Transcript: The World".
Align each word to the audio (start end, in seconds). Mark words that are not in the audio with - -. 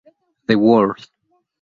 The 0.47 0.55
World". 0.57 1.07